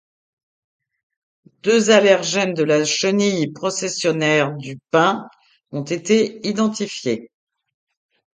[1.61, 5.27] Deux allergènes de chenille processionnaire du pin
[5.71, 7.29] ont été identifiés.